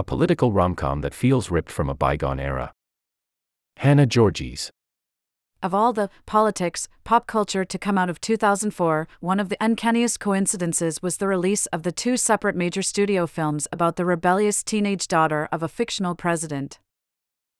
[0.00, 2.72] a political rom-com that feels ripped from a bygone era.
[3.76, 4.70] Hannah Giorgis.
[5.62, 10.18] Of all the politics, pop culture to come out of 2004, one of the uncanniest
[10.18, 15.06] coincidences was the release of the two separate major studio films about the rebellious teenage
[15.06, 16.78] daughter of a fictional president.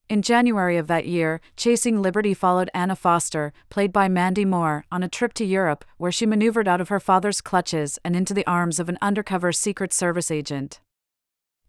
[0.09, 5.03] In January of that year, Chasing Liberty followed Anna Foster, played by Mandy Moore, on
[5.03, 8.47] a trip to Europe, where she maneuvered out of her father's clutches and into the
[8.47, 10.81] arms of an undercover Secret Service agent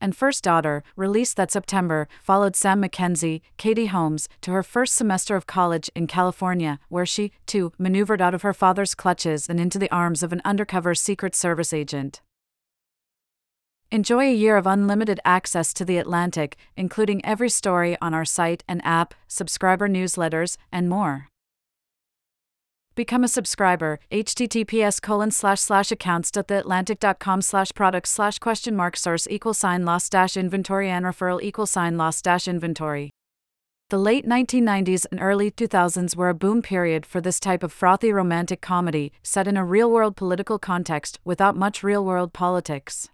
[0.01, 5.35] and First Daughter, released that September, followed Sam McKenzie, Katie Holmes, to her first semester
[5.35, 9.79] of college in California, where she, too, maneuvered out of her father's clutches and into
[9.79, 12.21] the arms of an undercover Secret Service agent.
[13.93, 18.63] Enjoy a year of unlimited access to The Atlantic, including every story on our site
[18.65, 21.27] and app, subscriber newsletters, and more.
[23.01, 29.55] Become a subscriber, https colon slash slash accounts.theatlantic.com slash products slash question mark source equal
[29.55, 33.09] sign loss dash inventory and referral equal sign loss dash inventory.
[33.89, 38.13] The late 1990s and early 2000s were a boom period for this type of frothy
[38.13, 43.09] romantic comedy, set in a real world political context without much real world politics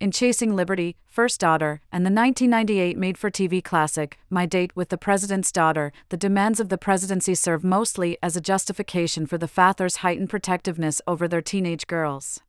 [0.00, 4.88] in Chasing Liberty, First Daughter, and the 1998 made for TV classic, My Date with
[4.88, 9.46] the President's Daughter, the demands of the presidency serve mostly as a justification for the
[9.46, 12.40] fathers' heightened protectiveness over their teenage girls.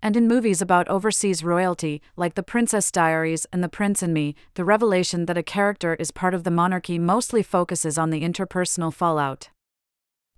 [0.00, 4.36] And in movies about overseas royalty, like The Princess Diaries and The Prince and Me,
[4.54, 8.94] the revelation that a character is part of the monarchy mostly focuses on the interpersonal
[8.94, 9.50] fallout.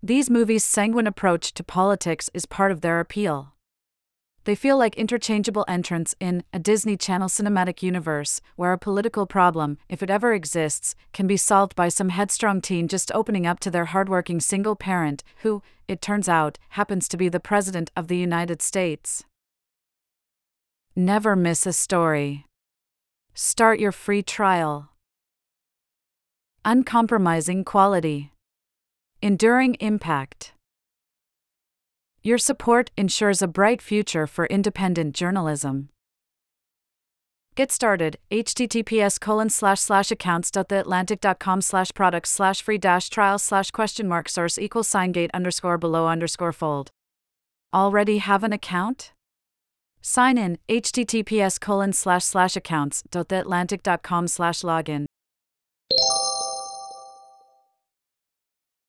[0.02, 3.52] These movies' sanguine approach to politics is part of their appeal.
[4.44, 9.78] They feel like interchangeable entrants in a Disney Channel cinematic universe, where a political problem,
[9.88, 13.70] if it ever exists, can be solved by some headstrong teen just opening up to
[13.70, 18.16] their hardworking single parent, who, it turns out, happens to be the President of the
[18.16, 19.24] United States.
[20.96, 22.46] Never miss a story.
[23.34, 24.90] Start your free trial.
[26.64, 28.32] Uncompromising quality.
[29.22, 30.52] Enduring impact.
[32.24, 35.88] Your support ensures a bright future for independent journalism.
[37.56, 44.06] Get started, https colon slash slash accounts.theatlantic.com slash products slash free dash trial slash question
[44.06, 46.92] mark source equals sign gate underscore below underscore fold.
[47.74, 49.12] Already have an account?
[50.00, 55.06] Sign in, https colon slash slash accounts.theatlantic.com slash login.